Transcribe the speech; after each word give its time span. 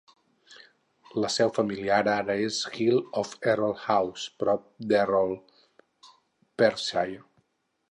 La 1.25 1.29
seu 1.33 1.51
familiar 1.57 1.99
ara 2.13 2.37
és 2.45 2.57
Hill 2.77 2.97
of 3.23 3.37
Errol 3.53 3.77
House 3.83 4.33
prop 4.45 4.65
d'Errol, 4.93 5.37
Perthshire. 6.63 7.25